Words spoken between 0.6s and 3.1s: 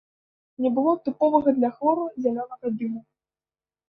Не было тыповага для хлору зялёнага дыму.